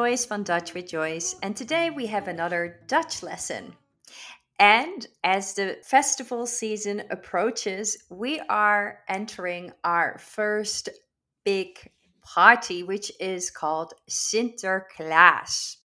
Joyce 0.00 0.24
van 0.24 0.42
Dutch 0.44 0.72
with 0.72 0.88
Joyce, 0.88 1.36
and 1.42 1.54
today 1.54 1.90
we 1.90 2.06
have 2.06 2.26
another 2.26 2.80
Dutch 2.86 3.22
lesson. 3.22 3.76
And 4.58 5.06
as 5.22 5.52
the 5.52 5.76
festival 5.84 6.46
season 6.46 7.02
approaches, 7.10 7.98
we 8.08 8.40
are 8.48 9.00
entering 9.10 9.72
our 9.84 10.16
first 10.18 10.88
big 11.44 11.90
party, 12.22 12.82
which 12.82 13.12
is 13.20 13.50
called 13.50 13.92
Sinterklaas. 14.08 15.76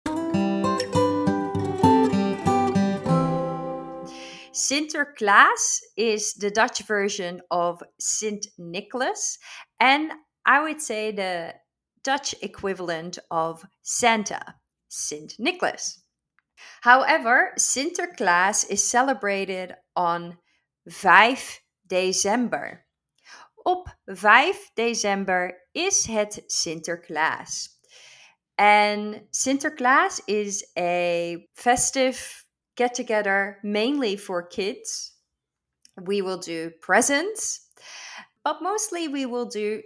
Sinterklaas 4.52 5.80
is 5.96 6.34
the 6.34 6.52
Dutch 6.54 6.82
version 6.82 7.40
of 7.50 7.82
Sint 7.98 8.46
Nicholas, 8.58 9.38
and 9.80 10.12
I 10.46 10.62
would 10.62 10.80
say 10.80 11.10
the 11.10 11.54
Dutch 12.04 12.34
equivalent 12.42 13.18
of 13.30 13.64
Santa, 13.82 14.54
Sint 14.88 15.34
Nicholas. 15.38 16.04
However, 16.82 17.52
Sinterklaas 17.58 18.70
is 18.70 18.86
celebrated 18.86 19.74
on 19.96 20.38
5 20.88 21.60
december. 21.88 22.84
Op 23.64 23.88
5 24.14 24.70
december 24.76 25.56
is 25.74 26.06
het 26.06 26.42
Sinterklaas. 26.46 27.70
And 28.58 29.22
Sinterklaas 29.32 30.20
is 30.28 30.64
a 30.78 31.48
festive 31.54 32.44
get 32.76 32.94
together 32.94 33.58
mainly 33.62 34.16
for 34.16 34.42
kids. 34.42 35.12
We 36.02 36.22
will 36.22 36.38
do 36.38 36.70
presents, 36.80 37.68
but 38.44 38.62
mostly 38.62 39.08
we 39.08 39.26
will 39.26 39.46
do 39.46 39.82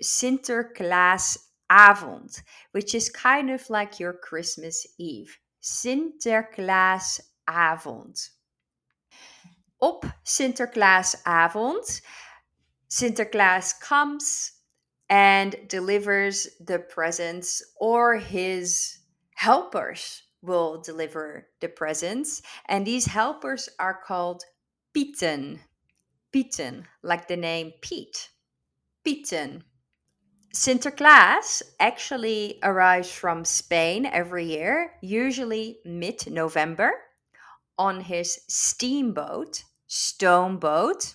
Sinterklaasavond, 1.70 2.42
which 2.72 2.94
is 2.94 3.10
kind 3.10 3.50
of 3.50 3.68
like 3.70 4.00
your 4.00 4.12
Christmas 4.12 4.86
Eve. 4.98 5.38
Sinterklaasavond. 5.62 8.30
Op 9.80 10.04
Sinterklaasavond, 10.24 10.24
Sinterklaas 10.24 11.14
Avond, 11.26 12.00
Sinterklaas 12.90 13.80
comes 13.80 14.52
and 15.10 15.56
delivers 15.68 16.48
the 16.60 16.78
presents, 16.78 17.62
or 17.78 18.16
his 18.16 18.98
helpers 19.34 20.22
will 20.42 20.80
deliver 20.80 21.48
the 21.60 21.68
presents. 21.68 22.42
And 22.66 22.86
these 22.86 23.06
helpers 23.06 23.68
are 23.78 24.00
called 24.04 24.44
Pieten. 24.94 25.60
Pieten, 26.32 26.86
like 27.02 27.28
the 27.28 27.36
name 27.36 27.72
Pete. 27.80 28.30
Pieten. 29.04 29.64
Sinterklaas 30.54 31.62
actually 31.78 32.58
arrives 32.62 33.12
from 33.12 33.44
Spain 33.44 34.06
every 34.06 34.46
year, 34.46 34.94
usually 35.02 35.78
mid 35.84 36.30
November, 36.30 36.92
on 37.76 38.00
his 38.00 38.40
steamboat, 38.48 39.64
stoomboot. 39.88 41.14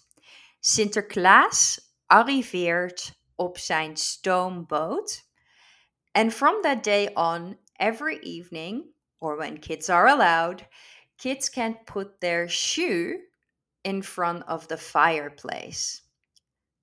Sinterklaas 0.62 1.80
arriveert 2.12 3.14
op 3.38 3.58
zijn 3.58 3.98
stoomboot. 3.98 5.24
And 6.14 6.32
from 6.32 6.62
that 6.62 6.84
day 6.84 7.10
on, 7.16 7.58
every 7.80 8.20
evening, 8.22 8.94
or 9.20 9.36
when 9.36 9.58
kids 9.58 9.90
are 9.90 10.08
allowed, 10.08 10.68
kids 11.18 11.50
can 11.50 11.80
put 11.86 12.22
their 12.22 12.48
shoe 12.48 13.20
in 13.84 14.04
front 14.04 14.44
of 14.48 14.68
the 14.68 14.78
fireplace. 14.78 16.04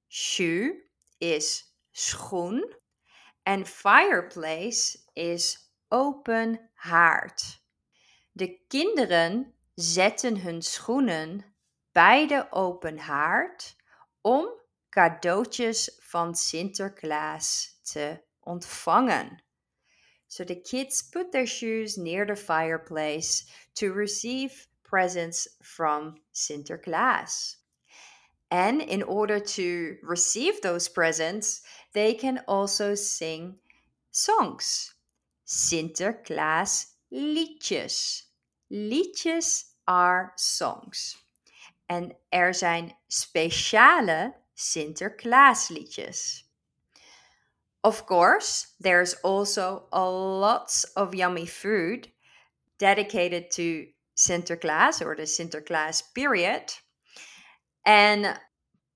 Shoe 0.08 0.74
is 1.20 1.69
schoen 2.00 2.76
en 3.42 3.66
fireplace 3.66 4.98
is 5.12 5.72
open 5.88 6.70
haard. 6.74 7.62
De 8.32 8.60
kinderen 8.68 9.54
zetten 9.74 10.40
hun 10.40 10.62
schoenen 10.62 11.44
bij 11.92 12.26
de 12.26 12.52
open 12.52 12.98
haard 12.98 13.76
om 14.20 14.48
cadeautjes 14.88 15.96
van 16.00 16.34
Sinterklaas 16.34 17.78
te 17.82 18.22
ontvangen. 18.40 19.42
So 20.26 20.44
the 20.44 20.60
kids 20.60 21.08
put 21.08 21.32
their 21.32 21.46
shoes 21.46 21.96
near 21.96 22.26
the 22.26 22.36
fireplace 22.36 23.44
to 23.72 23.92
receive 23.92 24.66
presents 24.82 25.56
from 25.60 26.22
Sinterklaas. 26.30 27.59
And 28.50 28.82
in 28.82 29.02
order 29.02 29.38
to 29.38 29.96
receive 30.02 30.60
those 30.60 30.88
presents, 30.88 31.62
they 31.92 32.14
can 32.14 32.42
also 32.48 32.94
sing 32.94 33.56
songs. 34.10 34.94
Sinterklaas 35.46 36.86
liedjes. 37.12 38.22
Liedjes 38.70 39.64
are 39.86 40.32
songs. 40.36 41.16
En 41.88 42.16
er 42.28 42.54
zijn 42.54 42.96
speciale 43.08 44.34
Sinterklaasliedjes. 44.54 46.44
Of 47.82 48.04
course, 48.06 48.74
there's 48.78 49.14
also 49.22 49.88
a 49.92 50.08
lots 50.08 50.84
of 50.96 51.14
yummy 51.14 51.46
food 51.46 52.08
dedicated 52.78 53.50
to 53.52 53.86
Sinterklaas 54.14 55.00
or 55.04 55.16
the 55.16 55.26
Sinterklaas 55.26 56.02
period. 56.14 56.74
And 57.84 58.38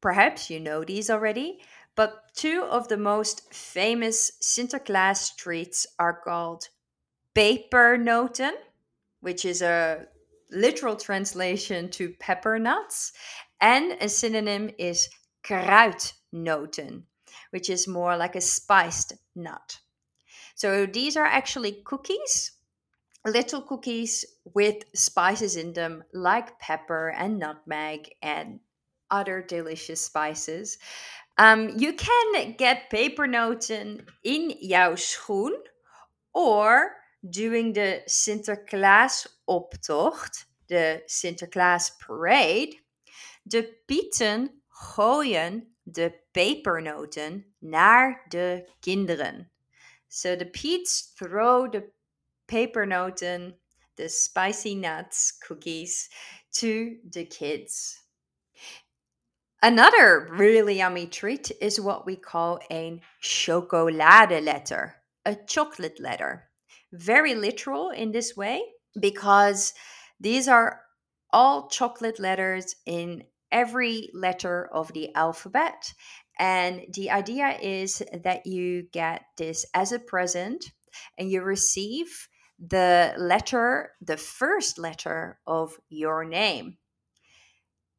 perhaps 0.01 0.51
you 0.51 0.61
know 0.61 0.85
these 0.85 1.11
already, 1.11 1.61
but 1.97 2.35
two 2.35 2.65
of 2.71 2.89
the 2.89 2.97
most 2.97 3.53
famous 3.55 4.33
Sinterklaas 4.43 5.37
treats 5.37 5.87
are 5.99 6.21
called 6.25 6.69
pepernoten, 7.35 8.53
which 9.21 9.45
is 9.45 9.63
a 9.63 10.07
literal 10.51 10.97
translation 10.97 11.89
to 11.91 12.15
pepper 12.21 12.59
nuts, 12.59 13.13
and 13.61 13.93
a 14.01 14.09
synonym 14.09 14.71
is 14.79 15.09
kruidnoten, 15.43 17.03
which 17.51 17.71
is 17.71 17.89
more 17.89 18.17
like 18.17 18.37
a 18.37 18.41
spiced 18.41 19.15
nut. 19.35 19.79
So 20.55 20.87
these 20.87 21.17
are 21.17 21.25
actually 21.25 21.83
cookies, 21.85 22.53
little 23.25 23.63
cookies 23.63 24.25
with 24.45 24.85
spices 24.95 25.57
in 25.57 25.73
them, 25.73 26.05
like 26.13 26.59
pepper 26.59 27.09
and 27.09 27.39
nutmeg 27.39 28.15
and 28.23 28.61
other 29.11 29.43
delicious 29.43 30.01
spices. 30.01 30.79
Um, 31.39 31.71
you 31.77 31.95
can 31.95 32.55
get 32.57 32.91
pepernoten 32.91 34.07
in 34.23 34.53
jouw 34.61 34.95
schoen 34.95 35.55
or 36.33 36.93
during 37.29 37.73
the 37.73 38.03
Sinterklaas 38.07 39.27
optocht, 39.49 40.45
the 40.69 41.03
Sinterklaas 41.09 41.91
parade. 41.99 42.77
De 43.47 43.69
pieten 43.87 44.63
gooien 44.69 45.75
de 45.83 46.13
pepernoten 46.33 47.45
naar 47.59 48.25
de 48.29 48.69
kinderen. 48.81 49.51
So 50.09 50.37
the 50.37 50.47
Peets 50.47 51.13
throw 51.15 51.69
the 51.71 51.93
pepernoten, 52.47 53.59
the 53.97 54.09
spicy 54.09 54.75
nuts, 54.75 55.33
cookies, 55.39 56.09
to 56.53 56.97
the 57.11 57.27
kids. 57.27 58.04
Another 59.65 60.29
really 60.31 60.77
yummy 60.77 61.07
treat 61.07 61.51
is 61.59 61.81
what 61.81 62.05
we 62.05 62.17
call 62.17 62.61
a 62.71 63.01
chocolade 63.23 64.45
letter, 64.45 64.97
a 65.25 65.37
chocolate 65.47 65.99
letter. 65.99 66.51
Very 66.93 67.35
literal 67.35 67.89
in 67.89 68.13
this 68.13 68.37
way 68.37 68.63
because 69.01 69.73
these 70.21 70.49
are 70.49 70.83
all 71.33 71.69
chocolate 71.69 72.21
letters 72.21 72.77
in 72.85 73.25
every 73.51 74.11
letter 74.13 74.69
of 74.71 74.93
the 74.93 75.15
alphabet. 75.15 75.95
And 76.39 76.83
the 76.93 77.11
idea 77.11 77.57
is 77.63 78.03
that 78.23 78.45
you 78.45 78.83
get 78.93 79.23
this 79.39 79.65
as 79.73 79.93
a 79.93 79.99
present 79.99 80.63
and 81.17 81.31
you 81.31 81.41
receive 81.41 82.29
the 82.59 83.15
letter, 83.17 83.93
the 84.03 84.19
first 84.19 84.79
letter 84.79 85.39
of 85.47 85.73
your 85.89 86.27
name. 86.27 86.77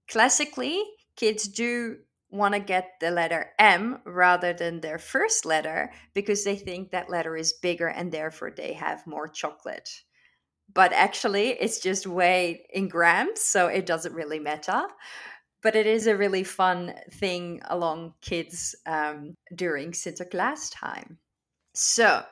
Classically, 0.07 0.83
kids 1.15 1.47
do 1.47 1.97
want 2.29 2.53
to 2.53 2.59
get 2.59 2.91
the 2.99 3.11
letter 3.11 3.51
M 3.59 3.99
rather 4.05 4.53
than 4.53 4.81
their 4.81 4.99
first 4.99 5.45
letter 5.45 5.91
because 6.13 6.43
they 6.43 6.55
think 6.55 6.91
that 6.91 7.09
letter 7.09 7.35
is 7.37 7.53
bigger 7.53 7.87
and 7.87 8.11
therefore 8.11 8.51
they 8.51 8.73
have 8.73 9.07
more 9.07 9.27
chocolate. 9.27 9.89
But 10.73 10.91
actually, 10.93 11.49
it's 11.51 11.79
just 11.79 12.07
weighed 12.07 12.61
in 12.73 12.87
grams, 12.87 13.41
so 13.41 13.67
it 13.67 13.85
doesn't 13.85 14.13
really 14.13 14.39
matter. 14.39 14.81
But 15.61 15.75
it 15.75 15.85
is 15.85 16.07
a 16.07 16.17
really 16.17 16.43
fun 16.43 16.93
thing 17.11 17.61
along 17.69 18.15
kids 18.21 18.75
um, 18.85 19.35
during 19.53 19.91
Sinterklaas 19.91 20.71
time. 20.73 21.19
So 21.73 22.23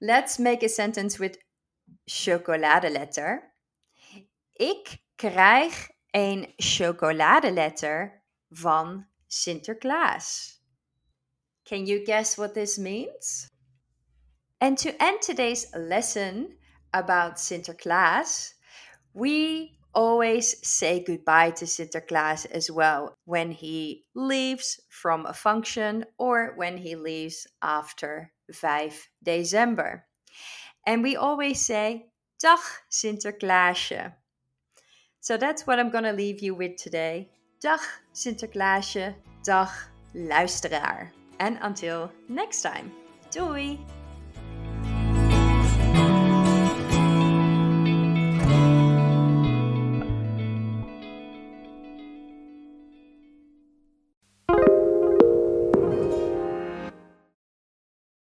let's 0.00 0.38
make 0.38 0.62
a 0.62 0.68
sentence 0.68 1.18
with 1.18 1.38
chocoladeletter. 2.08 3.38
Ik 4.54 4.98
krijg 5.16 5.88
een 6.12 6.52
chocoladeletter 6.56 8.22
van 8.50 9.06
Sinterklaas. 9.26 10.58
Can 11.64 11.86
you 11.86 12.04
guess 12.04 12.36
what 12.36 12.54
this 12.54 12.78
means? 12.78 13.48
And 14.60 14.78
to 14.78 14.90
end 15.00 15.22
today's 15.22 15.66
lesson 15.74 16.56
about 16.92 17.38
Sinterklaas, 17.38 18.54
we 19.14 19.78
always 19.94 20.66
say 20.66 21.02
goodbye 21.02 21.50
to 21.52 21.64
Sinterklaas 21.64 22.46
as 22.50 22.70
well 22.70 23.16
when 23.24 23.50
he 23.50 24.04
leaves 24.14 24.80
from 24.88 25.26
a 25.26 25.32
function 25.32 26.04
or 26.18 26.52
when 26.56 26.76
he 26.76 26.94
leaves 26.94 27.46
after 27.62 28.32
5 28.52 29.08
December. 29.22 30.06
And 30.86 31.02
we 31.02 31.16
always 31.16 31.60
say, 31.60 32.06
Dag 32.40 32.58
Sinterklaasje. 32.90 34.14
So 35.22 35.36
that's 35.36 35.68
what 35.68 35.78
I'm 35.78 35.88
going 35.88 36.02
to 36.02 36.12
leave 36.12 36.42
you 36.42 36.52
with 36.52 36.76
today. 36.76 37.28
Dag 37.60 37.78
Sinterklaasje, 38.12 39.14
dag 39.44 39.68
luisteraar. 40.14 41.12
And 41.38 41.58
until 41.62 42.10
next 42.28 42.62
time, 42.62 42.90
doei! 43.30 43.78